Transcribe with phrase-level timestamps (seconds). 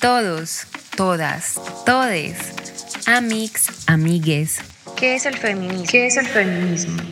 [0.00, 0.66] todos,
[0.96, 2.36] todas, todes,
[3.06, 4.60] amix, amigues.
[4.96, 5.86] ¿Qué es el feminismo?
[5.90, 7.02] ¿Qué es el feminismo?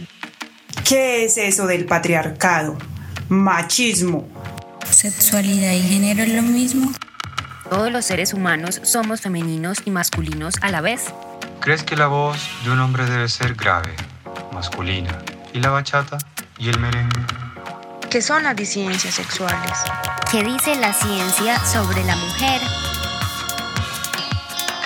[0.89, 2.79] ¿Qué es eso del patriarcado?
[3.29, 4.29] Machismo.
[4.89, 6.93] ¿Sexualidad y género es lo mismo?
[7.69, 11.07] Todos los seres humanos somos femeninos y masculinos a la vez.
[11.61, 13.95] ¿Crees que la voz de un hombre debe ser grave,
[14.53, 15.19] masculina,
[15.53, 16.19] y la bachata
[16.59, 17.46] y el merengue?
[18.17, 19.79] ¿Qué son las disidencias sexuales?
[20.31, 22.63] ¿Qué dice la ciencia sobre la mujer?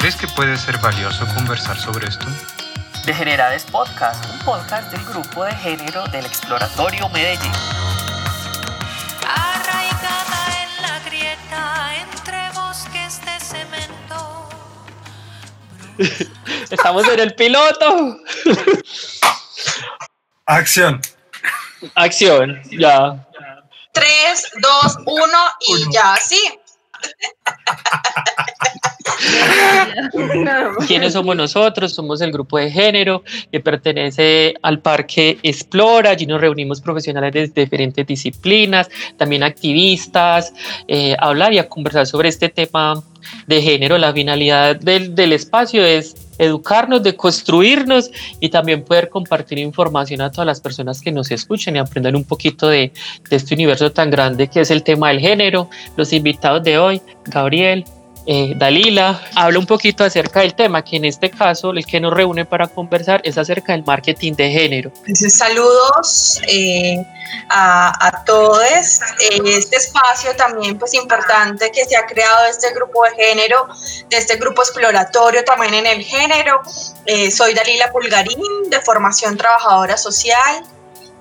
[0.01, 2.27] ¿Crees que puede ser valioso conversar sobre esto?
[3.07, 7.53] Degenerades Podcast, un podcast del grupo de género del Exploratorio Medellín.
[9.25, 14.49] Arraigada en la grieta entre bosques de cemento.
[16.69, 18.19] Estamos en el piloto.
[20.47, 21.01] Acción.
[21.95, 23.27] Acción, ya.
[23.93, 25.27] 3, 2, 1
[25.69, 26.41] y ya, sí.
[30.87, 31.95] ¿Quiénes somos nosotros?
[31.95, 36.11] Somos el grupo de género que pertenece al Parque Explora.
[36.11, 40.53] Allí nos reunimos profesionales de diferentes disciplinas, también activistas,
[40.89, 43.03] eh, a hablar y a conversar sobre este tema
[43.47, 43.99] de género.
[43.99, 48.11] La finalidad del, del espacio es educarnos, de construirnos
[48.41, 52.25] y también poder compartir información a todas las personas que nos escuchen y aprendan un
[52.25, 52.93] poquito de,
[53.29, 55.69] de este universo tan grande que es el tema del género.
[55.97, 57.85] Los invitados de hoy, Gabriel,
[58.27, 62.13] eh, Dalila habla un poquito acerca del tema, que en este caso el que nos
[62.13, 64.93] reúne para conversar es acerca del marketing de género.
[65.01, 67.05] Entonces, saludos eh,
[67.49, 68.61] a, a todos.
[68.63, 73.69] Eh, este espacio también, pues importante que se ha creado este grupo de género,
[74.09, 76.61] de este grupo exploratorio también en el género.
[77.07, 80.65] Eh, soy Dalila Pulgarín, de formación trabajadora social.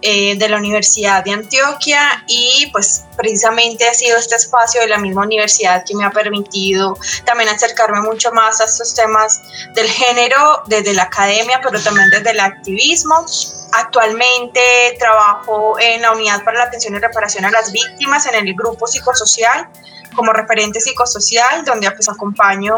[0.01, 4.97] Eh, de la Universidad de Antioquia y pues precisamente ha sido este espacio de la
[4.97, 9.41] misma universidad que me ha permitido también acercarme mucho más a estos temas
[9.73, 13.25] del género desde la academia, pero también desde el activismo.
[13.73, 14.61] Actualmente
[14.97, 18.87] trabajo en la Unidad para la Atención y Reparación a las Víctimas en el grupo
[18.87, 19.67] psicosocial
[20.15, 22.75] como referente psicosocial, donde pues acompaño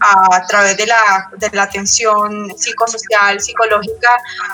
[0.00, 4.10] a, través de la, de la atención psicosocial, psicológica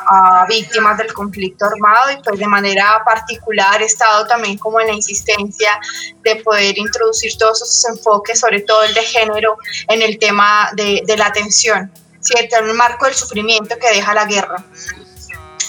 [0.07, 4.89] a víctimas del conflicto armado y pues de manera particular he estado también como en
[4.89, 5.79] la insistencia
[6.23, 9.57] de poder introducir todos esos enfoques, sobre todo el de género,
[9.89, 11.91] en el tema de, de la atención,
[12.21, 12.57] ¿cierto?
[12.57, 14.65] En el marco del sufrimiento que deja la guerra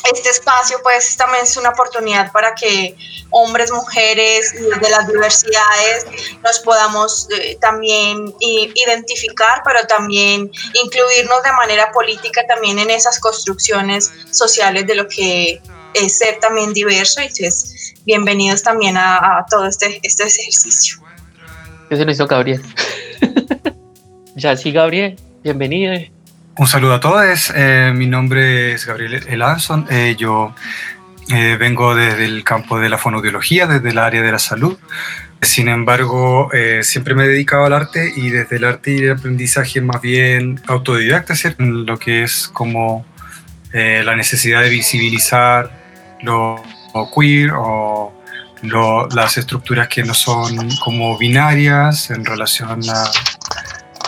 [0.03, 2.95] este espacio pues también es una oportunidad para que
[3.29, 6.05] hombres, mujeres de las diversidades
[6.43, 10.51] nos podamos eh, también identificar, pero también
[10.83, 15.61] incluirnos de manera política también en esas construcciones sociales de lo que
[15.93, 21.01] es ser también diverso y pues bienvenidos también a, a todo este, este ejercicio.
[21.89, 22.61] Eso lo hizo Gabriel.
[24.35, 25.93] ya sí, Gabriel, bienvenido.
[26.57, 27.51] Un saludo a todos.
[27.55, 29.87] eh, mi nombre es Gabriel Elanson.
[29.89, 30.53] eh, yo
[31.29, 34.77] eh, vengo desde el campo de la fonoaudiología, desde el área de la salud.
[35.41, 39.11] Sin embargo, eh, siempre me he dedicado al arte y desde el arte y el
[39.13, 41.63] aprendizaje más bien autodidacta, ¿cierto?
[41.63, 43.05] Lo que es como
[43.73, 45.71] eh, la necesidad de visibilizar
[46.21, 46.61] lo,
[47.15, 48.13] queer o
[48.61, 53.09] lo- las estructuras que no son como binarias en relación a-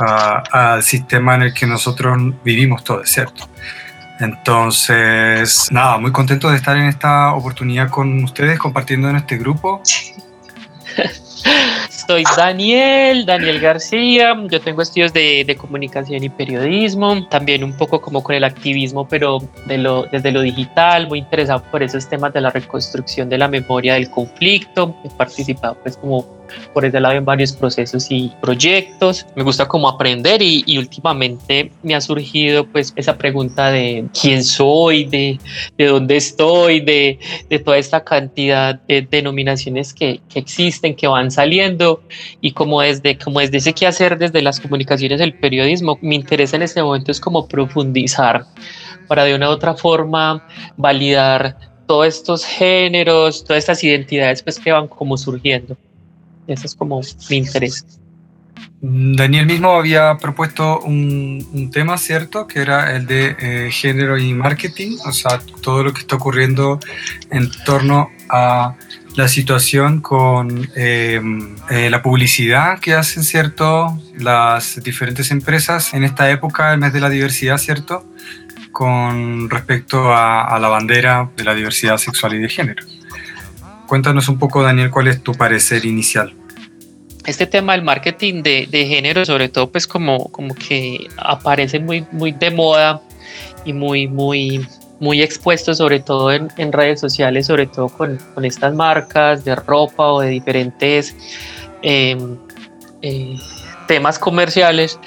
[0.06, 3.48] al sistema en el que nosotros vivimos todos, ¿cierto?
[4.20, 9.82] Entonces, nada, muy contento de estar en esta oportunidad con ustedes, compartiendo en este grupo.
[12.08, 14.36] Soy Daniel, Daniel García.
[14.50, 19.08] Yo tengo estudios de, de comunicación y periodismo, también un poco como con el activismo,
[19.08, 23.38] pero de lo, desde lo digital, muy interesado por esos temas de la reconstrucción de
[23.38, 24.96] la memoria del conflicto.
[25.04, 26.43] He participado pues como
[26.74, 29.26] por ese lado en varios procesos y proyectos.
[29.36, 34.44] Me gusta como aprender y, y últimamente me ha surgido pues esa pregunta de quién
[34.44, 35.40] soy, de,
[35.78, 41.32] de dónde estoy, de, de toda esta cantidad de denominaciones que, que existen, que van
[41.32, 42.02] saliendo
[42.42, 46.62] y como desde, como desde ese quehacer, desde las comunicaciones, el periodismo, mi interés en
[46.62, 48.46] este momento es como profundizar
[49.08, 50.48] para de una u otra forma
[50.78, 55.78] validar todos estos géneros, todas estas identidades pues que van como surgiendo.
[56.48, 57.86] Eso es como mi interés.
[58.86, 62.48] Daniel mismo había propuesto un, tema, ¿cierto?
[62.48, 66.82] Que era el de eh, género y marketing, o sea, todo lo que está ocurriendo
[67.32, 68.76] en torno a
[69.16, 71.22] la situación con eh,
[71.70, 73.98] eh, la publicidad que hacen, ¿cierto?
[74.18, 78.06] Las diferentes empresas en esta época, el mes de la diversidad, ¿cierto?
[78.74, 82.84] Con respecto a la bandera de la diversidad sexual y de género.
[83.94, 86.34] Cuéntanos un poco, Daniel, cuál es tu parecer inicial.
[87.28, 92.04] este tema del marketing de, de, género, sobre todo, pues como, como que aparece muy,
[92.12, 93.04] muy de moda
[93.66, 94.66] y muy, muy,
[95.00, 99.54] muy expuesto, sobre todo en, en redes sociales, sobre todo con, con, estas marcas de
[99.54, 101.16] ropa o de diferentes
[101.84, 102.18] eh,
[103.04, 103.38] eh,
[103.88, 105.00] temas comerciales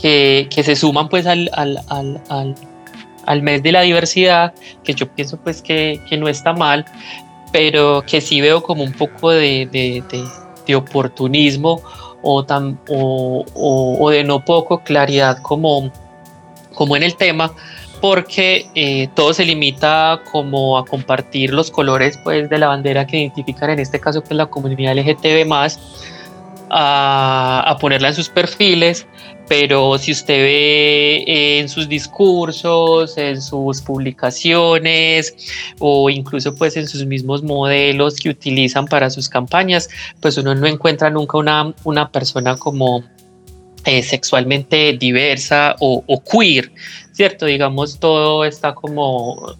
[0.00, 2.54] que, que, se suman pues al, al, al,
[3.26, 4.54] al, mes de la diversidad,
[4.84, 6.86] que yo pienso pues que, que no está mal,
[7.52, 10.02] pero que sí veo como un poco de, de,
[10.66, 11.82] de, oportunismo
[12.22, 15.90] o, tan, o, o, o, de no poco claridad como,
[16.74, 17.52] como en el tema,
[18.00, 23.18] porque eh, todo se limita como a compartir los colores pues, de la bandera que
[23.18, 25.52] identifican en este caso pues, la comunidad LGTB
[26.70, 29.06] a, a ponerla en sus perfiles,
[29.50, 35.34] pero si usted ve en sus discursos, en sus publicaciones
[35.80, 40.68] o incluso pues en sus mismos modelos que utilizan para sus campañas, pues uno no
[40.68, 43.02] encuentra nunca una, una persona como
[43.86, 46.70] eh, sexualmente diversa o, queer,
[47.10, 47.46] ¿cierto?
[47.46, 49.56] Digamos, todo está como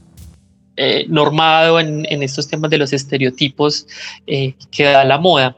[0.76, 3.88] eh, normado en, estos temas de los estereotipos
[4.28, 5.56] eh, que da la moda.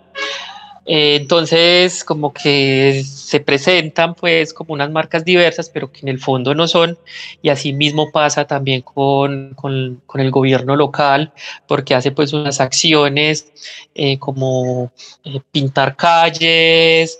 [0.94, 6.18] Eh, entonces, como que se presentan pues como unas marcas diversas, pero que en el
[6.18, 6.98] fondo no son.
[7.40, 11.32] Y así mismo pasa también con, con, el gobierno local,
[11.66, 13.50] porque hace pues unas acciones
[13.94, 14.92] eh, como
[15.24, 17.18] eh, pintar calles,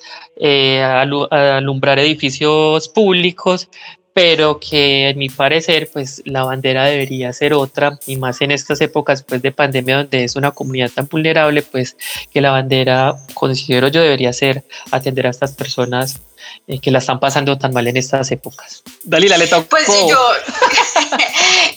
[0.83, 3.71] alumbrar edificios públicos,
[4.15, 8.81] pero que en mi parecer pues la bandera debería ser otra y más en estas
[8.81, 11.97] épocas pues de pandemia donde es una comunidad tan vulnerable pues
[12.31, 16.21] que la bandera considero yo debería ser atender a estas personas
[16.67, 18.83] eh, que la están pasando tan mal en estas épocas.
[19.05, 19.67] Dalila, le toco.
[19.71, 20.19] Pues sí, yo,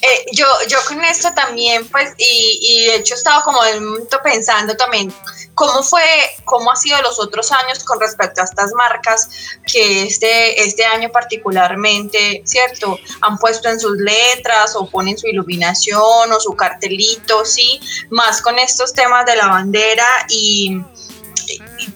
[0.05, 3.79] eh, yo, yo con esto también pues y, y de hecho he estado como de
[3.79, 5.13] momento pensando también
[5.55, 6.03] ¿Cómo fue,
[6.43, 9.29] cómo ha sido los otros años con respecto a estas marcas
[9.65, 12.99] que este, este año particularmente, ¿cierto?
[13.21, 17.79] Han puesto en sus letras o ponen su iluminación o su cartelito, ¿sí?
[18.09, 20.81] Más con estos temas de la bandera y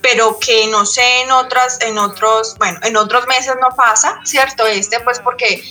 [0.02, 4.68] pero que no sé en otras en otros bueno en otros meses no pasa cierto
[4.68, 5.64] este pues porque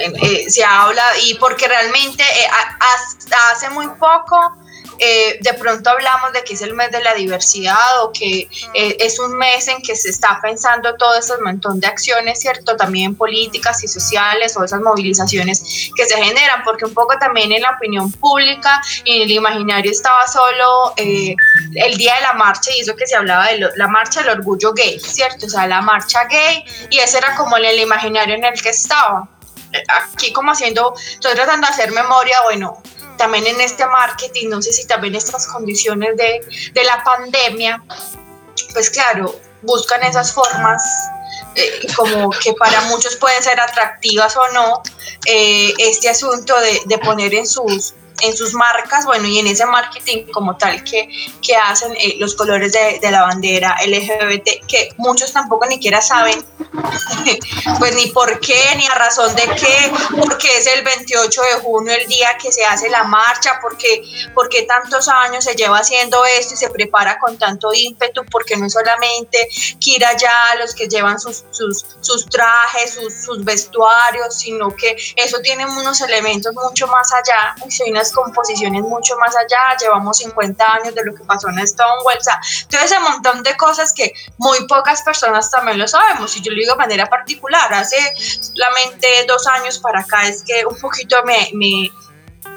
[0.00, 2.48] eh, se habla y porque realmente eh,
[2.80, 4.60] hasta hace muy poco
[5.02, 8.96] eh, de pronto hablamos de que es el mes de la diversidad o que eh,
[9.00, 12.76] es un mes en que se está pensando todo ese montón de acciones, ¿cierto?
[12.76, 17.62] También políticas y sociales o esas movilizaciones que se generan, porque un poco también en
[17.62, 21.34] la opinión pública y en el imaginario estaba solo eh,
[21.76, 24.38] el día de la marcha y eso que se hablaba de lo, la marcha del
[24.38, 25.46] orgullo gay, ¿cierto?
[25.46, 28.68] O sea, la marcha gay y ese era como el, el imaginario en el que
[28.68, 29.26] estaba
[29.88, 32.82] aquí como haciendo, estoy tratando de hacer memoria, bueno,
[33.16, 36.40] también en este marketing, no sé si también estas condiciones de,
[36.72, 37.82] de la pandemia,
[38.72, 40.82] pues claro, buscan esas formas
[41.54, 44.82] eh, como que para muchos pueden ser atractivas o no,
[45.26, 49.66] eh, este asunto de, de, poner en sus en sus marcas, bueno, y en ese
[49.66, 51.08] marketing como tal que,
[51.42, 56.00] que hacen eh, los colores de, de, la bandera LGBT, que muchos tampoco ni siquiera
[56.00, 56.44] saben,
[57.78, 61.92] pues ni por qué, ni a razón de qué, porque es el 28 de junio
[61.94, 64.02] el día que se hace la marcha, porque,
[64.34, 68.66] porque tantos años se lleva haciendo esto y se prepara con tanto ímpetu, porque no
[68.66, 69.48] es solamente
[69.80, 74.96] que ir allá los que llevan sus, sus, sus trajes, sus, sus vestuarios, sino que
[75.16, 77.54] eso tiene unos elementos mucho más allá,
[77.86, 82.22] y composiciones mucho más allá, llevamos 50 años de lo que pasó en Stonewall, o
[82.22, 86.52] sea, todo ese montón de cosas que muy pocas personas también lo sabemos, y yo
[86.52, 91.16] lo digo de manera particular, hace solamente dos años para acá es que un poquito
[91.24, 91.90] me, me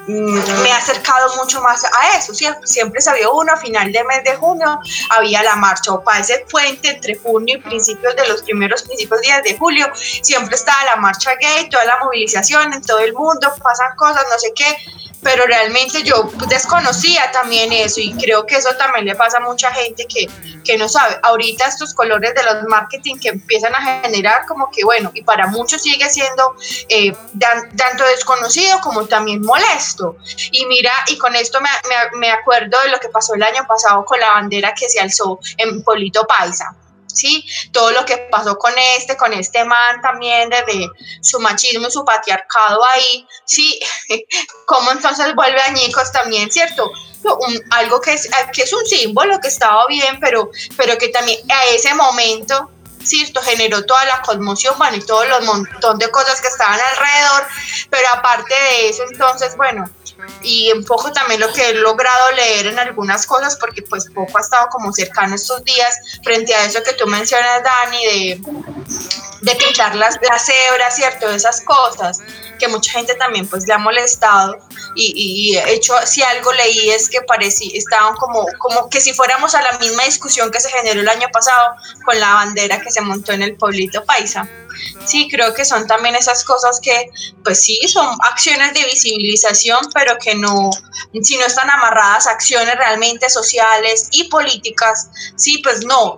[0.08, 4.24] me he acercado mucho más a eso, siempre, siempre sabía uno, a final de mes
[4.24, 4.80] de junio
[5.10, 9.22] había la marcha o para ese puente entre junio y principios de los primeros principios
[9.22, 13.54] días de julio, siempre estaba la marcha gay, toda la movilización en todo el mundo,
[13.64, 14.76] pasan cosas, no sé qué,
[15.24, 19.72] pero realmente yo desconocía también eso y creo que eso también le pasa a mucha
[19.72, 20.28] gente que,
[20.64, 21.18] que no sabe.
[21.24, 25.48] Ahorita estos colores de los marketing que empiezan a generar como que bueno, y para
[25.48, 26.56] muchos sigue siendo
[26.90, 30.18] eh, tanto desconocido como también molesto.
[30.52, 33.66] Y mira, y con esto me, me, me acuerdo de lo que pasó el año
[33.68, 36.76] pasado con la bandera que se alzó en Polito Paisa.
[37.14, 37.46] ¿Sí?
[37.72, 40.90] Todo lo que pasó con este, con este man también, desde
[41.22, 43.80] su machismo su patriarcado ahí, ¿sí?
[44.66, 46.92] ¿Cómo entonces vuelve añicos también, ¿cierto?
[47.24, 51.40] Un, algo que es, que es un símbolo, que estaba bien, pero, pero que también
[51.50, 52.70] a ese momento,
[53.02, 53.42] ¿cierto?
[53.42, 57.48] Generó toda la conmoción, bueno, y todo los montón de cosas que estaban alrededor,
[57.90, 59.90] pero aparte de eso, entonces, bueno,
[60.42, 64.38] y un poco también lo que he logrado leer en algunas cosas, porque pues poco
[64.38, 68.42] ha estado como cercano estos días frente a eso que tú mencionas, Dani, de,
[69.42, 71.30] de pintar las, las cebras, ¿cierto?
[71.30, 72.20] Esas cosas
[72.60, 74.58] que mucha gente también pues le ha molestado
[74.96, 79.56] y, y hecho, si algo leí es que parecía, estaban como, como que si fuéramos
[79.56, 83.02] a la misma discusión que se generó el año pasado con la bandera que se
[83.02, 84.48] montó en el pueblito paisa.
[85.06, 87.10] Sí, creo que son también esas cosas que,
[87.44, 90.72] pues sí, son acciones de visibilización, pero que no,
[91.22, 96.18] si no están amarradas a acciones realmente sociales y políticas, sí, pues no,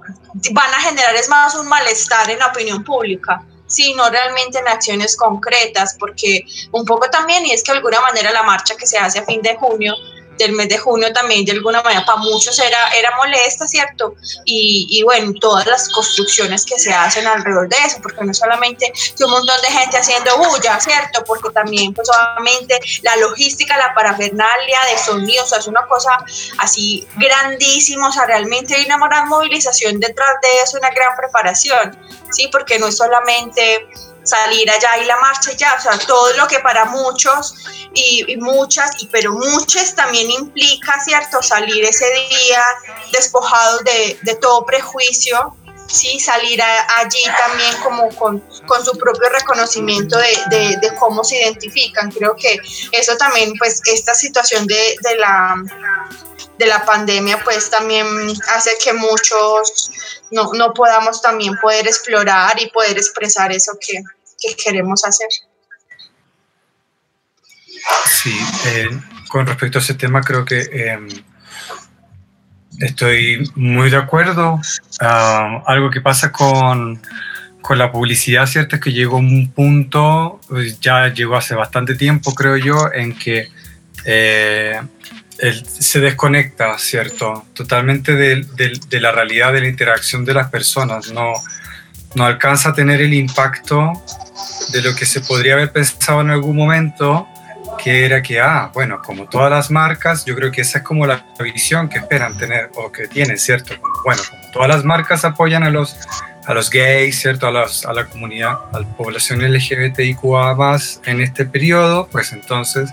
[0.51, 3.43] van a generar es más un malestar en la opinión pública
[3.75, 8.31] sino realmente en acciones concretas, porque un poco también, y es que de alguna manera
[8.31, 9.93] la marcha que se hace a fin de junio
[10.37, 14.15] del mes de junio también de alguna manera para muchos era, era molesta, ¿cierto?
[14.45, 18.91] Y, y, bueno, todas las construcciones que se hacen alrededor de eso, porque no solamente
[19.17, 21.23] que un montón de gente haciendo bulla, ¿cierto?
[21.25, 26.17] Porque también pues obviamente la logística, la parafernalia de sonidos, o sea, es una cosa
[26.59, 31.97] así grandísima, o sea, realmente hay una gran movilización detrás de eso, una gran preparación,
[32.31, 32.47] ¿sí?
[32.51, 33.87] Porque no es solamente
[34.25, 37.53] salir allá y la marcha ya, o sea, todo lo que para muchos
[37.93, 41.41] y, muchas, y pero muchas también implica, ¿cierto?
[41.41, 42.63] Salir ese día
[43.11, 45.55] despojados de, de todo prejuicio,
[45.87, 51.41] sí, salir allí también como con, con, su propio reconocimiento de, de, de, cómo se
[51.41, 52.11] identifican.
[52.11, 52.59] Creo que
[52.91, 55.55] eso también, pues, esta situación de, de, la,
[56.57, 58.07] de la pandemia, pues, también
[58.49, 59.91] hace que muchos
[60.31, 64.03] no, no podamos también poder explorar y poder expresar eso que,
[64.39, 65.27] que queremos hacer.
[68.05, 68.89] Sí, eh,
[69.29, 70.99] con respecto a ese tema creo que eh,
[72.79, 74.59] estoy muy de acuerdo.
[75.01, 77.01] Uh, algo que pasa con,
[77.61, 78.75] con, la publicidad, ¿cierto?
[78.75, 83.49] Es que llegó un punto, pues, ya llegó hace bastante tiempo creo yo, en que
[84.05, 84.81] eh,
[85.63, 87.45] se desconecta, ¿cierto?
[87.53, 91.11] Totalmente de, de, de, la realidad de la interacción de las personas.
[91.11, 91.33] No,
[92.15, 93.91] no alcanza a tener el impacto
[94.75, 97.29] de lo que se podría haber pensado en algún momento,
[97.81, 101.07] que era que, ah, bueno, como todas las marcas, yo creo que esa es como
[101.07, 103.73] la visión que esperan tener o que tienen, ¿cierto?
[104.03, 105.95] Bueno, como todas las marcas apoyan a los,
[106.45, 107.47] a los gays, ¿cierto?
[107.47, 112.89] A, los, a la comunidad, a la población LGBTIQA más en este periodo, pues entonces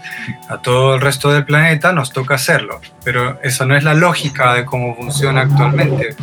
[0.48, 2.80] a todo el resto del planeta nos toca hacerlo.
[3.02, 6.14] Pero esa no es la lógica de cómo funciona actualmente.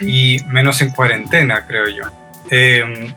[0.00, 2.02] Y menos en cuarentena, creo yo.
[2.50, 3.14] Eh,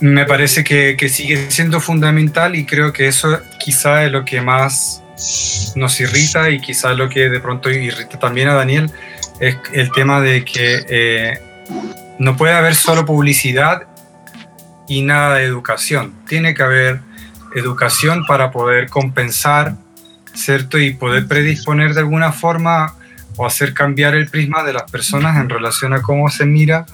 [0.00, 5.02] me parece que, sigue siendo fundamental y creo que eso quizá es lo que más
[5.74, 8.90] nos irrita y quizá lo que de pronto irrita también a Daniel
[9.40, 11.40] es el tema de que eh,
[12.18, 13.82] no puede haber solo publicidad
[14.86, 16.14] y nada de educación.
[16.26, 17.00] Tiene que haber
[17.54, 19.74] educación para poder compensar,
[20.34, 20.78] ¿cierto?
[20.78, 22.94] Y poder predisponer de alguna forma
[23.38, 26.84] o hacer cambiar el prisma de las personas en relación a cómo se mira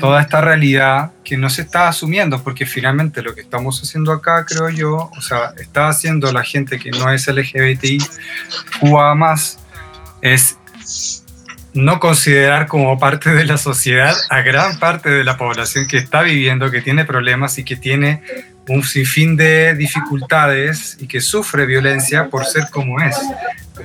[0.00, 4.44] toda esta realidad que no se está asumiendo, porque finalmente lo que estamos haciendo acá,
[4.44, 7.98] creo yo, o sea, está haciendo la gente que no es LGBTI,
[8.80, 9.60] QA más,
[10.20, 10.58] es
[11.74, 16.22] no considerar como parte de la sociedad a gran parte de la población que está
[16.22, 18.22] viviendo, que tiene problemas y que tiene
[18.68, 23.16] un sinfín de dificultades y que sufre violencia por ser como es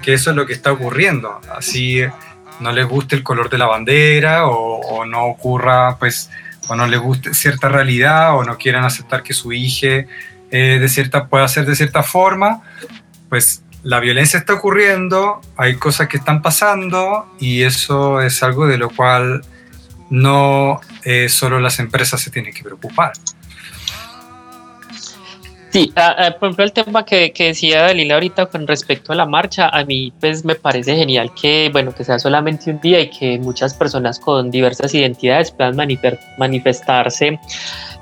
[0.01, 1.39] que eso es lo que está ocurriendo.
[1.55, 2.01] Así
[2.59, 6.29] no les guste el color de la bandera o, no ocurra, pues,
[6.67, 10.05] o no les guste cierta realidad o no quieran aceptar que su hija
[10.51, 12.62] eh, de cierta, pueda ser de cierta forma,
[13.27, 18.77] pues la violencia está ocurriendo, hay cosas que están pasando y eso es algo de
[18.77, 19.41] lo cual
[20.09, 23.13] no eh, solo las empresas se tienen que preocupar.
[25.74, 29.70] Sí, por ejemplo, el tema que, que, decía Dalila ahorita con respecto a la marcha,
[29.70, 33.39] a mí pues me parece genial que, bueno, que sea solamente un día y que
[33.39, 35.75] muchas personas con diversas identidades puedan
[36.38, 37.39] manifestarse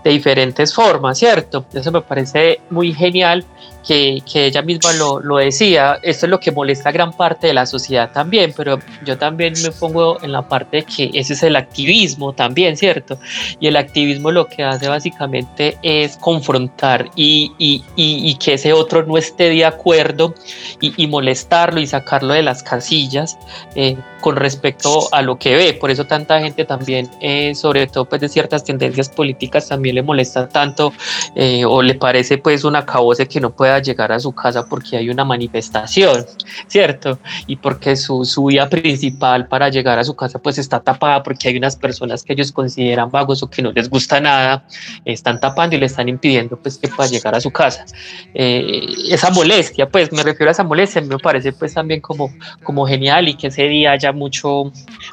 [0.03, 1.65] de diferentes formas, ¿cierto?
[1.73, 3.45] Eso me parece muy genial
[3.85, 7.47] que, que, ella misma lo, lo, decía, esto es lo que molesta a gran parte
[7.47, 11.33] de la sociedad también, pero yo también me pongo en la parte de que ese
[11.33, 13.19] es el activismo también, ¿cierto?
[13.59, 19.03] Y el activismo lo que hace básicamente es confrontar y, y, y, que ese otro
[19.03, 20.33] no esté de acuerdo
[20.79, 23.37] y, molestarlo y sacarlo de las casillas
[23.75, 25.73] eh, con respecto a lo que ve.
[25.73, 30.03] Por eso tanta gente también, eh, sobre todo pues de ciertas tendencias políticas, también le
[30.03, 30.93] molesta tanto
[31.35, 34.65] eh, o le parece pues un acabose que no puede pueda llegar a su casa
[34.65, 36.25] porque hay una manifestación,
[36.67, 37.19] ¿cierto?
[37.47, 41.47] Y porque su, su vía principal para llegar a su casa pues está tapada porque
[41.47, 44.65] hay unas personas que ellos consideran vagos o que no les gusta nada,
[45.05, 47.85] están tapando y le están impidiendo pues que pueda llegar a su casa.
[48.33, 52.29] Eh, esa molestia, pues me refiero a esa molestia, me parece pues también como,
[52.63, 54.71] como genial y que ese día haya mucho,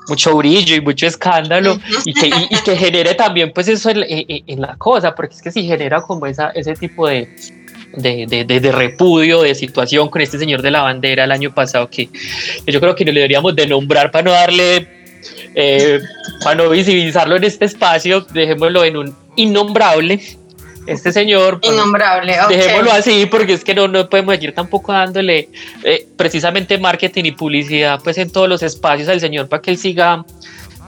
[0.08, 4.60] mucho brillo y mucho escándalo y que, y, que genere también pues eso en, en,
[4.60, 7.28] la cosa, porque es que si genera como esa, ese tipo de,
[7.96, 11.88] de, de, de, repudio, de situación con este señor de la bandera el año pasado,
[11.88, 14.88] que, que yo creo que no le deberíamos de nombrar para no darle,
[15.54, 16.00] eh,
[16.42, 20.20] para no visibilizarlo en este espacio, dejémoslo en un innombrable.
[20.86, 25.50] Este señor, pues, innombrable, dejémoslo así, porque es que no, no podemos seguir tampoco dándole
[25.84, 29.76] eh, precisamente marketing y publicidad pues en todos los espacios al señor para que él
[29.76, 30.24] siga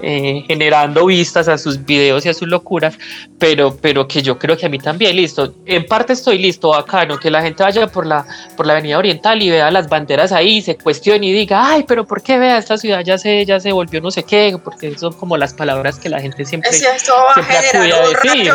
[0.02, 2.99] eh, generando vistas a sus videos y a sus locuras,
[3.38, 7.19] pero, pero que yo creo que a mí también, listo, en parte estoy listo, bacano,
[7.19, 8.26] que la gente vaya por la,
[8.57, 12.07] por la avenida oriental y vea las banderas ahí, se cuestione y diga, ay, pero
[12.07, 14.59] ¿por qué vea esta ciudad ya se, ya se volvió no sé qué?
[14.62, 18.52] Porque son como las palabras que la gente siempre, siempre acude a decir.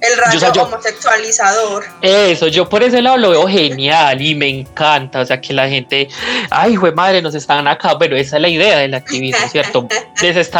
[0.00, 1.84] El rayo homosexualizador.
[2.02, 5.20] Eso, yo por ese lado lo veo genial y me encanta.
[5.20, 6.08] O sea, que la gente,
[6.50, 7.94] ay, güey, madre, nos están acá.
[7.94, 9.88] Bueno, esa es la idea del activismo, ¿cierto?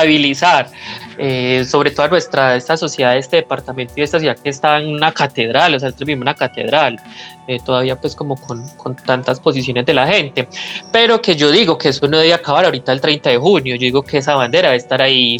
[0.08, 0.70] Desestabilizar,
[1.18, 4.88] eh, sobre todo a nuestra, esta sociedad, este departamento y esta ciudad que está en
[4.88, 6.98] una catedral, o sea, nosotros vivimos una catedral,
[7.46, 10.48] eh, todavía pues como con, con, tantas posiciones de la gente.
[10.92, 13.74] Pero que yo digo que eso no debe acabar ahorita el 30 de junio.
[13.76, 15.36] Yo digo que esa bandera debe estar ahí,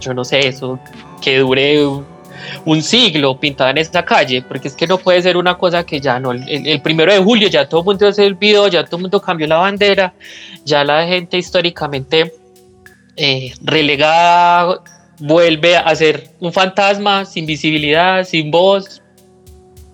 [0.00, 0.78] yo no sé, eso,
[1.22, 2.04] que dure
[2.64, 6.00] un siglo pintada en esta calle, porque es que no puede ser una cosa que
[6.00, 9.02] ya no, el, primero de julio ya todo el mundo se olvidó, ya todo el
[9.02, 10.14] mundo cambió la bandera,
[10.64, 12.32] ya la gente históricamente
[13.16, 14.82] eh, relegada
[15.18, 19.02] vuelve a ser un fantasma sin visibilidad, sin voz,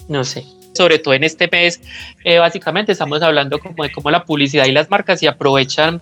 [0.08, 0.44] no sé.
[0.74, 1.82] Sobre todo en este mes,
[2.24, 6.00] eh, básicamente estamos hablando como de cómo la publicidad y las marcas se aprovechan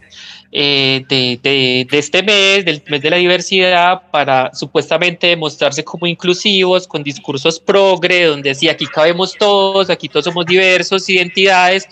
[0.53, 6.87] eh, de, de, este mes, del mes de la diversidad, para supuestamente mostrarse como inclusivos,
[6.87, 11.89] con discursos progre, donde sí, aquí cabemos todos, aquí todos somos diversos, identidades,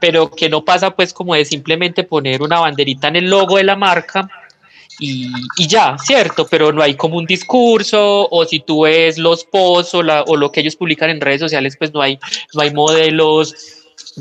[0.00, 3.64] pero que no pasa pues como de simplemente poner una banderita en el logo de
[3.64, 4.30] la marca
[5.02, 6.46] y, ya, ¿cierto?
[6.46, 10.36] Pero no hay como un discurso, o si tú ves los posts o, la, o
[10.36, 12.18] lo que ellos publican en redes sociales, pues no hay,
[12.54, 13.54] no hay modelos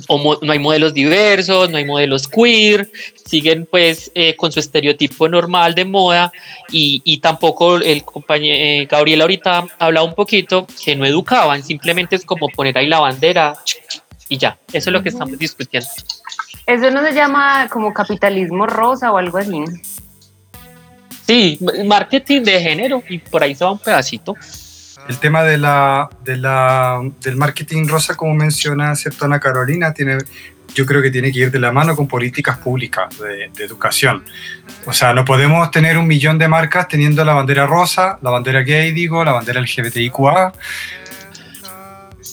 [0.08, 2.90] o no hay modelos diversos, no hay modelos queer,
[3.26, 6.32] siguen pues eh, con su estereotipo normal de moda
[6.70, 12.16] y, y tampoco el compañero eh, Gabriel ahorita hablaba un poquito que no educaban, simplemente
[12.16, 13.56] es como poner ahí la bandera
[14.30, 15.90] y ya, eso es lo que estamos discutiendo.
[16.66, 19.64] Eso no se llama como capitalismo rosa o algo así.
[21.32, 24.36] Sí, marketing de género y por ahí se va un pedacito.
[25.08, 30.18] El tema de la, de la, del marketing rosa, como menciona cierto Ana Carolina, tiene,
[30.76, 34.26] yo creo que tiene que ir de la mano con políticas públicas de, educación.
[34.86, 38.62] O sea, no podemos tener un millón de marcas teniendo la bandera rosa, la bandera
[38.64, 40.52] gay, digo, la bandera LGBTIQA,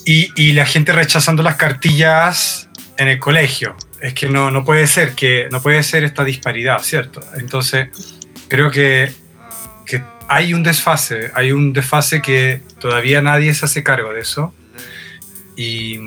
[0.07, 3.77] y, y la gente rechazando las cartillas en el colegio.
[4.01, 7.21] Es que no, no puede ser que no puede ser esta disparidad, ¿cierto?
[7.37, 8.18] Entonces,
[8.49, 9.13] creo que,
[9.87, 14.55] que hay un desfase, hay un desfase que todavía nadie se hace cargo de eso.
[15.57, 15.99] Y,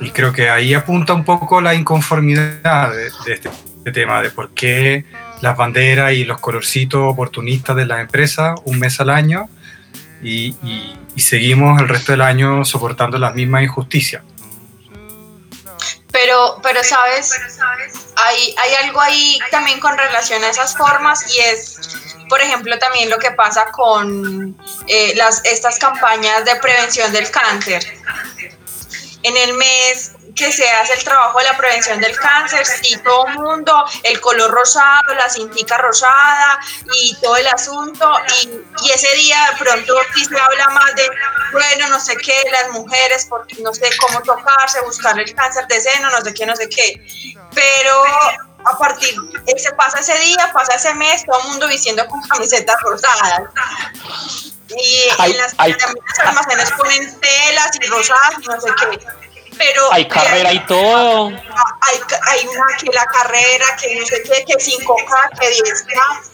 [0.00, 4.50] y creo que ahí apunta un poco la inconformidad de, este, este, tema, de por
[4.50, 5.04] qué
[5.40, 9.48] las banderas y los colorcitos oportunistas de las empresas un mes al año
[10.22, 10.54] y,
[11.16, 14.22] seguimos el resto del año soportando las mismas injusticias.
[16.14, 17.32] Pero, pero sabes,
[18.14, 21.76] hay, hay algo ahí también con relación a esas formas y es,
[22.28, 27.84] por ejemplo, también lo que pasa con eh, las, estas campañas de prevención del cáncer.
[29.24, 33.26] En el mes que se hace el trabajo de la prevención del cáncer, sí, todo
[33.28, 36.58] el mundo, el color rosado, la cintica rosada
[36.92, 38.48] y todo el asunto, y,
[38.82, 41.08] y, ese día de pronto sí se habla más de,
[41.52, 45.80] bueno, no sé qué, las mujeres, porque no sé cómo tocarse, buscar el cáncer de
[45.80, 47.00] seno, no sé qué, no sé qué,
[47.54, 48.04] pero
[48.64, 49.14] a partir,
[49.56, 53.42] se pasa ese día, pasa ese mes, todo el mundo diciendo con camisetas rosadas.
[54.68, 55.76] Y en las, hay,
[56.24, 58.98] almacenes ponen telas y rosadas y no sé qué
[59.56, 61.28] pero hay carrera y todo.
[61.28, 66.33] Hay, hay una que la carrera, que no sé qué, que 5K, que 10K.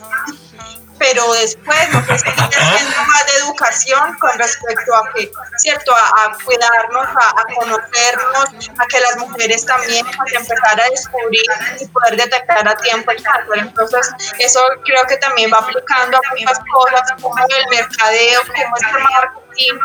[1.01, 5.95] Pero después sé, seguir haciendo más de educación con respecto a que, ¿cierto?
[5.97, 11.41] A, cuidarnos, a, conocernos, a que las mujeres también puedan empezar a descubrir
[11.81, 13.59] y poder detectar a tiempo el cáncer.
[13.61, 18.99] Entonces, eso creo que también va aplicando a muchas cosas, como el mercadeo, como este
[18.99, 19.79] marketing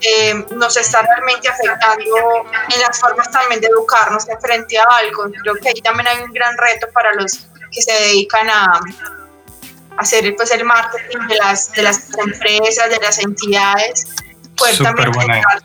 [0.00, 5.24] eh, nos está realmente afectando en las formas también de educarnos frente a algo.
[5.42, 8.80] Creo que ahí también hay un gran reto para los que se dedican a
[10.02, 14.06] hacer pues, el marketing de las, de las empresas, de las entidades,
[14.56, 15.10] poder también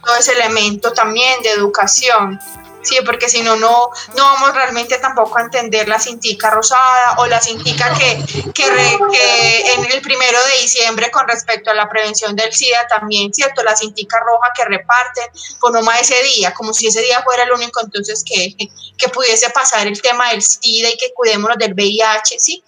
[0.03, 2.39] todo ese elemento también de educación.
[2.87, 7.27] Sí, porque si no, no, no vamos realmente tampoco a entender la cintica rosada o
[7.27, 8.23] la cintica que,
[8.53, 8.63] que,
[9.11, 13.61] que, en el primero de diciembre con respecto a la prevención del SIDA también, ¿cierto?
[13.61, 15.25] La cintica roja que reparten
[15.59, 18.55] por nomás ese día, como si ese día fuera el único entonces que,
[18.97, 22.63] que pudiese pasar el tema del SIDA y que cuidémonos del VIH, ¿sí?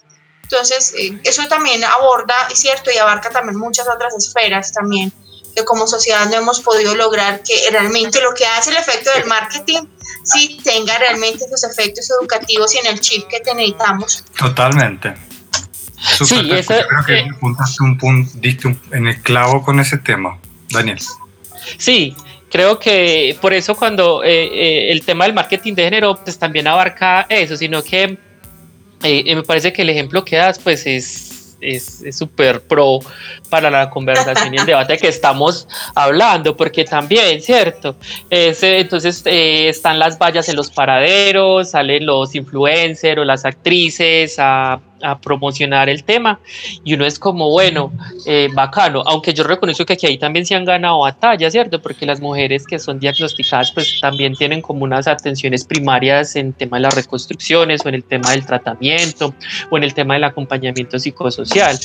[0.50, 2.90] Entonces, eh, eso también aborda, ¿cierto?
[2.90, 5.12] Y abarca también muchas otras esferas también
[5.54, 9.26] que como sociedad no hemos podido lograr que realmente lo que hace el efecto del
[9.26, 9.82] marketing
[10.24, 14.24] sí tenga realmente esos efectos educativos y en el chip que necesitamos.
[14.38, 15.14] Totalmente.
[16.24, 17.30] sí, eso, creo que eh,
[17.80, 20.98] un punto, diste en el clavo con ese tema, Daniel.
[21.78, 22.16] Sí,
[22.50, 26.66] creo que por eso cuando eh, eh, el tema del marketing de género pues también
[26.66, 28.18] abarca eso, sino que
[29.02, 33.00] me parece que el ejemplo que das pues es es súper pro
[33.50, 37.96] para la conversación y el debate que estamos hablando, porque también, ¿cierto?
[38.30, 44.80] entonces eh, están las vallas en los paraderos, salen los influencers o las actrices a
[45.02, 46.40] a promocionar el tema
[46.84, 47.92] y uno es como, bueno,
[48.26, 51.80] eh, bacano, aunque yo reconozco que aquí ahí también se han ganado batallas, ¿cierto?
[51.80, 56.76] Porque las mujeres que son diagnosticadas pues también tienen como unas atenciones primarias en tema
[56.76, 59.34] de las reconstrucciones o en el tema del tratamiento
[59.70, 61.78] o en el tema del acompañamiento psicosocial,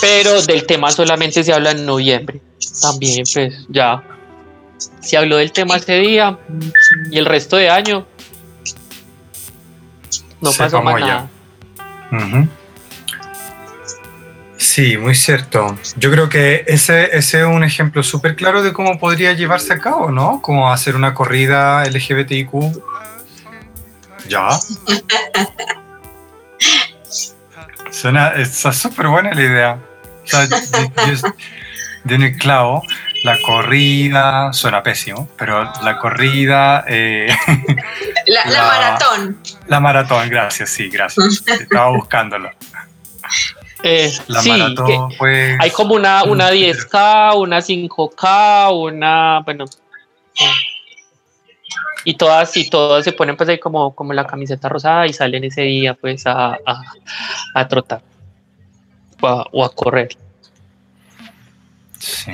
[0.00, 2.42] pero del tema solamente se habla en noviembre,
[2.82, 4.02] también pues ya
[5.00, 6.38] se habló del tema ese día
[7.10, 8.06] y el resto de año
[10.42, 11.30] no pasó más nada.
[14.58, 15.78] Sí, muy cierto.
[15.96, 19.78] Yo creo que ese, ese es un ejemplo súper claro de cómo podría llevarse a
[19.78, 20.42] cabo, ¿no?
[20.42, 22.82] Como hacer una corrida LGBTIQ.
[24.28, 24.50] Ya.
[27.90, 29.78] Suena, está súper buena la idea.
[32.04, 32.82] De un clavo,
[33.24, 36.84] la corrida, suena pésimo, pero la corrida...
[36.88, 37.28] Eh,
[38.26, 39.38] la, maratón.
[39.66, 41.44] La maratón, gracias, sí, gracias.
[41.46, 42.50] Estaba buscándolo.
[43.82, 49.40] Eh, la maratón, pues, Hay como una, una 10K, una 5K, una...
[49.40, 49.66] Bueno...
[52.04, 55.44] y todas y todas se ponen pues ahí como, como la camiseta rosada y salen
[55.44, 56.58] ese día pues a,
[57.54, 58.00] a, trotar
[59.22, 60.16] o a correr.
[61.98, 62.32] Sí.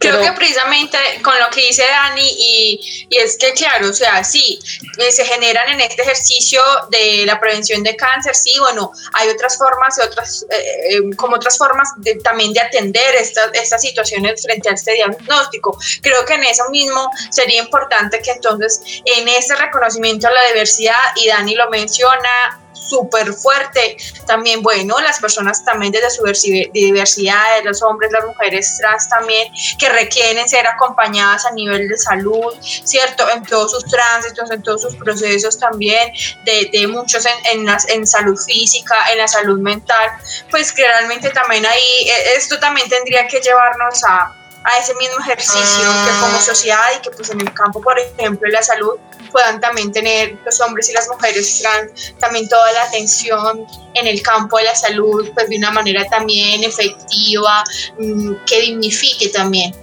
[0.00, 4.24] Creo que precisamente con lo que dice Dani, y, y, es que claro, o sea,
[4.24, 4.58] sí,
[4.96, 9.58] eh, se generan en este ejercicio de la prevención de cáncer, sí, bueno, hay otras
[9.58, 14.70] formas, otras, eh, eh, como otras formas de, también de atender estas, estas situaciones frente
[14.70, 15.78] a este diagnóstico.
[16.00, 20.94] Creo que en eso mismo sería importante que entonces en ese reconocimiento a la diversidad,
[21.16, 23.96] y Dani lo menciona, súper fuerte.
[24.26, 26.24] También, bueno, las personas también desde su
[26.72, 32.54] diversidad, los hombres, las mujeres trans también, que requieren ser acompañadas a nivel de salud,
[32.60, 33.28] ¿cierto?
[33.30, 36.12] En todos sus tránsitos, en todos sus procesos también,
[36.44, 40.10] de, de muchos en, en, en salud física, en la salud mental,
[40.50, 45.18] pues que realmente también ahí, e, esto también tendría que llevarnos a a ese mismo
[45.20, 46.42] ejercicio que como ah.
[46.42, 48.98] sociedad y que pues en el campo, por ejemplo, de la salud,
[49.30, 54.22] puedan también tener los hombres y las mujeres trans también toda la atención en el
[54.22, 57.64] campo de la salud, pues de una manera también efectiva,
[57.98, 59.74] mm, que dignifique también.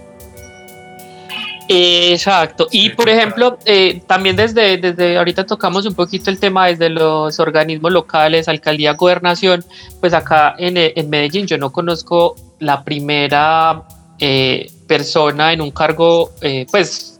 [1.69, 2.67] Exacto.
[2.71, 7.39] Y por ejemplo, eh, también desde, desde ahorita tocamos un poquito el tema desde los
[7.39, 9.65] organismos locales, alcaldía, gobernación,
[9.99, 13.83] pues acá en, en Medellín yo no conozco la primera
[14.19, 17.16] eh, persona en un cargo, eh, pues,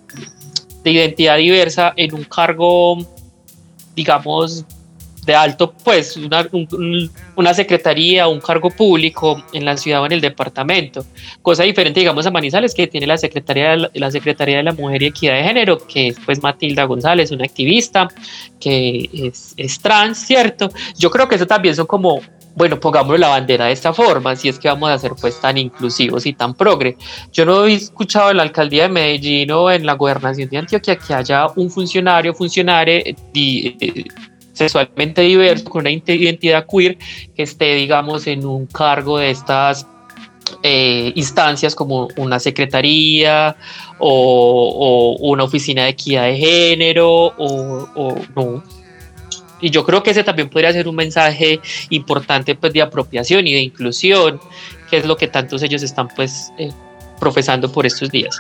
[0.87, 2.97] de identidad diversa, en un cargo,
[3.95, 4.65] digamos,
[5.25, 6.47] de alto, pues, una,
[7.35, 11.05] una secretaría, un cargo público en la ciudad o en el departamento.
[11.41, 15.03] Cosa diferente, digamos, a Manizales, que tiene la Secretaría de la, Secretaría de la Mujer
[15.03, 18.07] y Equidad de Género, que es, pues, Matilda González, una activista
[18.61, 20.69] que es, es trans, ¿cierto?
[20.97, 22.21] Yo creo que eso también son como
[22.57, 25.59] bueno, pongámosle la bandera de esta forma, si es que vamos a ser pues tan
[25.59, 26.97] inclusivos y tan progre.
[27.31, 30.95] Yo no he escuchado en la alcaldía de Medellín o en la gobernación de Antioquia
[30.95, 32.95] que haya un funcionario, funcionario,
[33.35, 34.05] eh,
[34.53, 36.97] sexualmente diverso, con una identidad queer,
[37.35, 39.85] que esté, digamos, en un cargo de estas
[40.63, 43.55] eh, instancias como una secretaría
[43.99, 48.63] o, una oficina de equidad de género o, no.
[49.59, 53.53] Y yo creo que ese también podría ser un mensaje importante pues, de apropiación y
[53.53, 54.39] de inclusión,
[54.89, 56.71] que es lo que tantos ellos están pues eh,
[57.19, 58.37] profesando por estos días.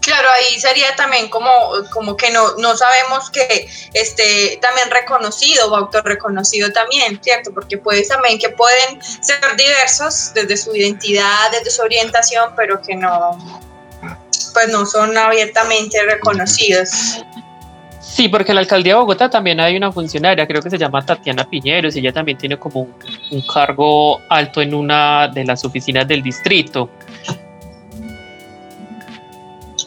[0.00, 1.50] Claro, ahí sería también como,
[1.92, 7.52] como que no, no sabemos que esté también reconocido o autorreconocido también, ¿cierto?
[7.52, 12.96] Porque puede también que pueden ser diversos desde su identidad, desde su orientación, pero que
[12.96, 13.36] no,
[14.54, 16.88] pues no son abiertamente reconocidos.
[18.18, 21.06] Sí, porque en la alcaldía de Bogotá también hay una funcionaria, creo que se llama
[21.06, 22.88] Tatiana Piñeros, y ella también tiene como
[23.30, 26.90] un cargo alto en una de las oficinas del distrito.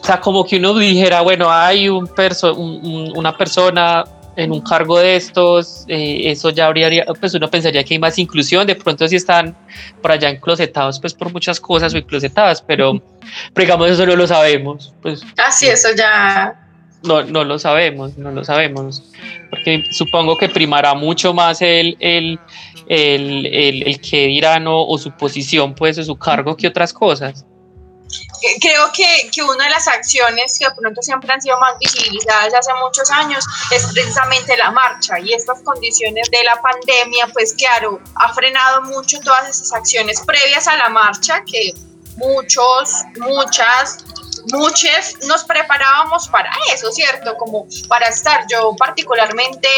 [0.00, 4.02] O sea, como que uno dijera, bueno, hay un perso una persona
[4.34, 8.18] en un cargo de estos, eh, eso ya habría, pues uno pensaría que hay más
[8.18, 9.54] inclusión, de pronto si están
[10.00, 12.98] por allá enclosetados, pues por muchas cosas o enclosetadas, pero,
[13.54, 14.94] digamos eso no lo sabemos.
[15.02, 16.58] Pues, ah, sí, eso ya...
[17.04, 19.02] No, no lo sabemos, no lo sabemos,
[19.50, 22.38] porque supongo que primará mucho más el, el,
[22.88, 26.92] el, el, el que dirán o, o su posición, pues, o su cargo que otras
[26.92, 27.44] cosas.
[28.60, 32.52] Creo que, que, una de las acciones que de pronto siempre han sido más visibilizadas
[32.52, 35.18] hace muchos años es precisamente la marcha.
[35.20, 40.66] Y estas condiciones de la pandemia, pues claro, ha frenado mucho todas esas acciones previas
[40.66, 41.72] a la marcha que
[42.16, 44.04] muchos, muchas,
[44.50, 47.36] muchos nos preparábamos para eso, ¿cierto?
[47.36, 48.44] Como para estar.
[48.50, 49.68] Yo particularmente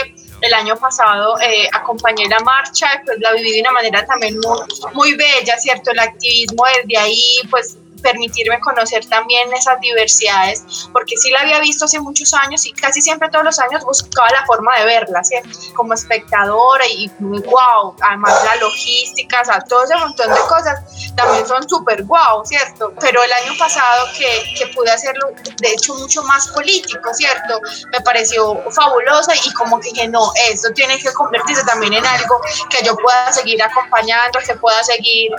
[0.41, 4.59] el año pasado eh, acompañé la marcha, pues la viví de una manera también muy,
[4.93, 5.91] muy bella, ¿cierto?
[5.91, 11.87] El activismo desde ahí, pues permitirme conocer también esas diversidades, porque sí la había visto
[11.87, 15.49] hace muchos años y casi siempre todos los años buscaba la forma de verla, ¿cierto?
[15.75, 21.47] Como espectadora y wow, además la logística, o sea, todo ese montón de cosas también
[21.49, 22.93] son súper wow, ¿cierto?
[23.01, 25.29] Pero el año pasado que, que pude hacerlo,
[25.61, 27.59] de hecho, mucho más político, ¿cierto?
[27.91, 32.39] Me pareció fabulosa y como que dije, no, esto tiene que convertirse también en algo
[32.69, 35.33] que yo pueda seguir acompañando, que pueda seguir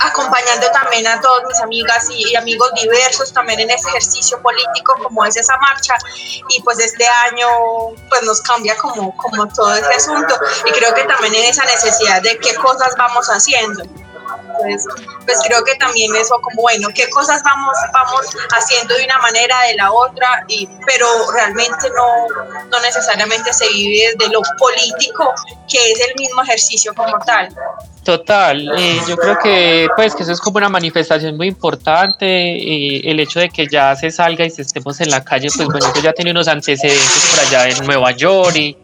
[0.00, 5.24] acompañando también a todos mis amigas y, amigos diversos también en ese ejercicio político como
[5.24, 5.94] es esa marcha
[6.48, 7.48] y pues este año
[8.08, 12.22] pues nos cambia como, como todo ese asunto y creo que también en esa necesidad
[12.22, 13.84] de qué cosas vamos haciendo.
[14.60, 14.84] Pues,
[15.24, 19.62] pues creo que también eso como bueno, qué cosas vamos, vamos haciendo de una manera,
[19.62, 25.32] de la otra, y, pero realmente no, no necesariamente se vive desde lo político,
[25.68, 27.48] que es el mismo ejercicio como tal.
[28.06, 33.00] Total, eh, yo creo que pues que eso es como una manifestación muy importante, eh,
[33.04, 35.88] el hecho de que ya se salga y se estemos en la calle, pues bueno,
[35.88, 38.76] eso ya tiene unos antecedentes por allá en Nueva York y,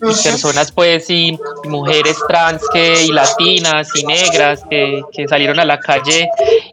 [0.00, 5.78] personas pues y, mujeres trans que, y latinas y negras que, que salieron a la
[5.78, 6.28] calle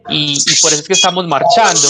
[0.08, 1.88] y, y, por eso es que estamos marchando,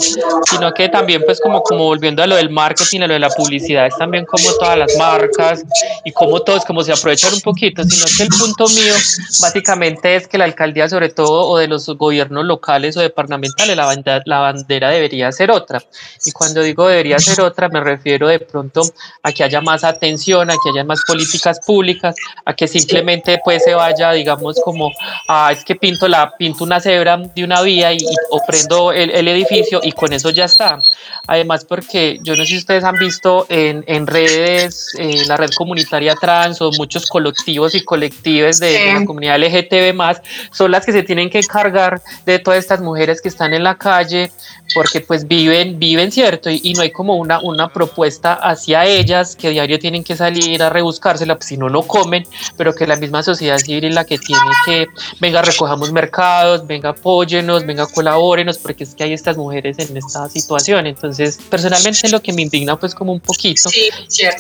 [0.51, 3.31] sino que también pues como, como volviendo a lo del marketing, a lo de la
[3.31, 5.65] publicidad, es también como todas las marcas
[6.05, 8.95] y como todos como se aprovechan un poquito, sino que el punto mío
[9.41, 13.85] básicamente es que la alcaldía, sobre todo, o de los gobiernos locales o departamentales, la
[13.85, 15.83] bandera, la bandera debería ser otra.
[16.25, 18.83] Y cuando digo debería ser otra, me refiero de pronto
[19.23, 23.65] a que haya más atención, a que haya más políticas públicas, a que simplemente pues
[23.65, 24.91] se vaya, digamos, como,
[25.29, 27.99] ah, es que pinto, la, pinto una cebra de una vía y,
[28.31, 30.79] o prendo el, el edificio y con eso ya está.
[31.27, 35.51] Además, porque yo no sé si ustedes han visto en, en redes, eh, la red
[35.57, 40.93] comunitaria trans o muchos colectivos y colectivos de, la comunidad LGTB más, son las que
[40.93, 44.33] se tienen que encargar de todas estas mujeres que están en la calle,
[44.75, 49.49] porque pues viven, viven cierto, y, no hay como una, una propuesta hacia ellas que
[49.49, 52.97] a diario tienen que salir a rebuscársela, pues, si no, no comen, pero que la
[52.97, 54.87] misma sociedad civil es la que tiene que,
[55.21, 60.29] venga, recojamos mercados, venga, apóyenos, venga, colabórenos, porque es que hay estas mujeres en esta
[60.29, 60.87] situación.
[60.87, 63.69] Entonces, personalmente lo que me indigna pues como un poquito.
[63.69, 63.91] Sí,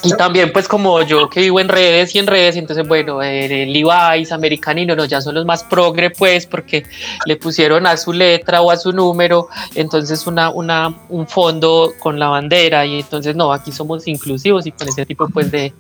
[0.02, 3.72] y también pues como yo que vivo en redes y en redes, entonces bueno, el
[3.72, 6.84] Levi's, Americanino, no, ya son los más progre pues porque
[7.26, 12.18] le pusieron a su letra o a su número, entonces una, una, un fondo con
[12.18, 15.74] la bandera y entonces no, aquí somos inclusivos y con ese tipo pues de,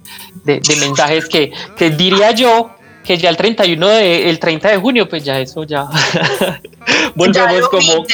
[0.44, 2.70] de, de mensajes que, que diría yo
[3.08, 5.88] que ya el 31 de, el 30 de junio, pues ya eso ya
[7.14, 8.04] volvemos como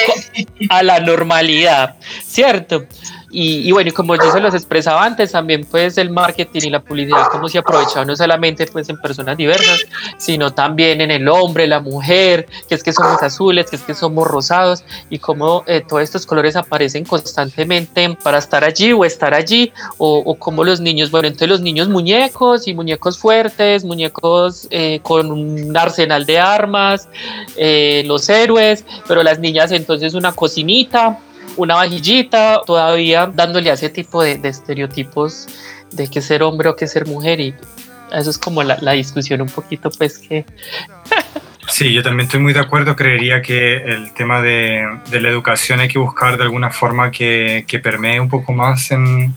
[0.69, 2.87] a la normalidad, ¿cierto?
[3.37, 6.81] Y, bueno, y como yo se los expresaba antes, también pues el marketing y la
[6.81, 9.81] publicidad como se ha aprovechado no solamente pues en personas diversas,
[10.19, 13.95] sino también en el hombre, la mujer, que es que somos azules, que es que
[13.95, 19.35] somos rosados y cómo eh, todos estos colores aparecen constantemente para estar allí o estar
[19.35, 24.69] allí o, o como los niños, bueno, entonces los niños muñecos y muñecos fuertes, muñecos
[24.71, 27.09] eh, con un arsenal de armas,
[27.57, 31.19] eh, los héroes, pero las niñas entonces una cocinita
[31.57, 35.49] una vajillita, todavía dándole a ese tipo de, estereotipos
[35.91, 37.55] de que ser hombre o que ser mujer y
[38.13, 40.45] eso es como la, discusión un poquito pues que...
[41.69, 42.95] Sí, yo también estoy muy de acuerdo.
[42.95, 47.79] Creería que el tema de, la educación hay que buscar de alguna forma que, que
[47.79, 49.35] permee un poco más en,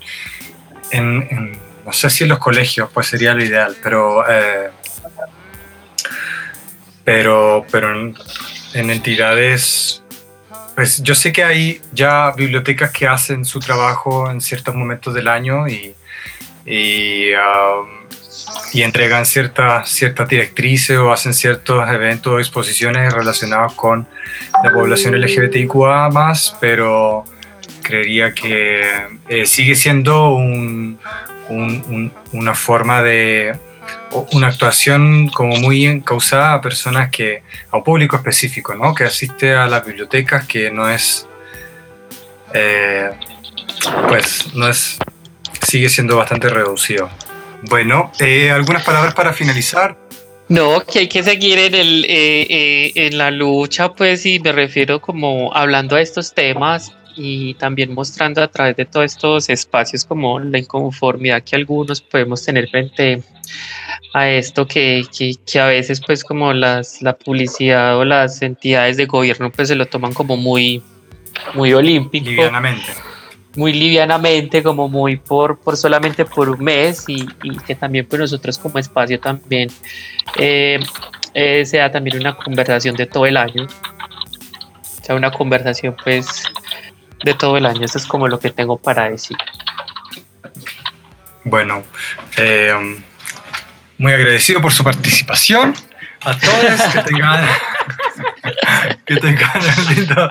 [0.92, 4.70] no sé si en los colegios, pues sería lo ideal, pero, eh,
[7.06, 8.14] pero, pero
[8.74, 10.04] en entidades
[10.78, 15.28] pues yo sé que hay ya bibliotecas que hacen su trabajo en ciertos momentos del
[15.28, 15.96] año y,
[16.68, 17.88] y, um,
[18.76, 24.08] entregan ciertas ciertas directrices o hacen ciertos eventos o exposiciones relacionados con
[24.63, 27.26] la población LGBTIQA más, pero
[27.82, 28.86] creería que
[29.30, 30.36] eh, sigue siendo
[32.34, 33.58] una forma de
[34.32, 38.93] una actuación como muy encausada a personas que, a un público específico, ¿no?
[38.93, 41.28] Que asiste a las bibliotecas, que no es,
[42.54, 43.10] eh,
[44.08, 44.97] pues, no es,
[45.62, 47.10] sigue siendo bastante reducido.
[47.63, 49.97] Bueno, eh, algunas palabras para finalizar.
[50.50, 55.02] No, que hay que seguir en, el, eh, en la lucha, pues, y me refiero
[55.02, 60.40] como hablando a estos temas y también mostrando a través de todos estos espacios como
[60.40, 63.24] la inconformidad que algunos podemos tener frente
[64.14, 69.06] a esto que, que, a veces pues como las, la publicidad o las entidades de
[69.06, 70.82] gobierno pues se lo toman como muy,
[71.56, 72.30] muy olímpico.
[72.30, 72.86] Livianamente.
[73.56, 77.26] Muy livianamente, como muy por, por solamente por un mes y,
[77.66, 79.70] que también pues nosotros como espacio también
[80.38, 80.80] eh,
[81.34, 83.66] eh, sea también una conversación de todo el año.
[85.02, 86.44] sea, una conversación pues
[87.24, 87.86] de todo el año.
[87.86, 89.38] Eso es como lo que tengo para decir.
[91.44, 91.84] Bueno,
[92.38, 92.74] eh,
[93.98, 95.74] muy agradecido por su participación.
[96.22, 97.48] A todos que tengan,
[99.06, 100.30] que tengan un, lindo,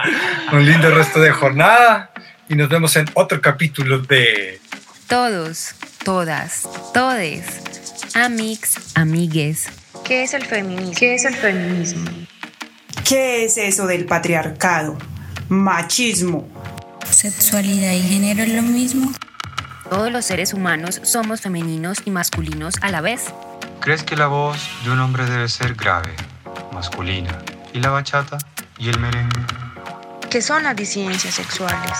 [0.53, 2.11] un lindo resto de jornada
[2.49, 4.61] y nos vemos en otro capítulo de
[5.09, 7.46] Todos, todas, todes,
[8.14, 9.68] amix, amigues.
[10.05, 10.94] ¿Qué es el feminismo?
[10.99, 12.11] ¿Qué es el feminismo?
[13.09, 14.99] ¿Qué es eso del patriarcado?
[15.49, 16.49] Machismo.
[17.30, 19.10] ¿Sexualidad y género es lo mismo?
[19.90, 23.24] Todos los seres humanos somos femeninos y masculinos a la vez.
[23.80, 26.14] ¿Crees que la voz de un hombre debe ser grave,
[26.72, 27.36] masculina,
[27.74, 28.38] y la bachata
[28.78, 29.40] y el merengue?
[30.30, 31.98] ¿Qué son las disidencias sexuales?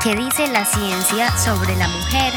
[0.00, 2.32] ¿Qué dice la ciencia sobre la mujer?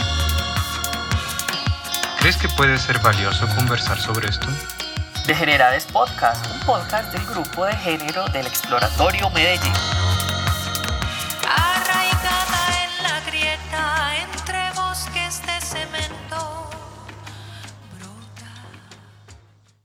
[2.22, 4.48] ¿Crees que puede ser valioso conversar sobre esto?
[5.28, 10.01] Degenerades Podcast, un podcast del grupo de género del Exploratorio Medellín.